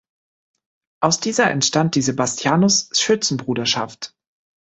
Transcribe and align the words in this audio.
Aus 0.99 1.19
dieser 1.19 1.51
entstand 1.51 1.93
die 1.93 2.01
Sebastianus-Schützenbruderschaft. 2.01 4.15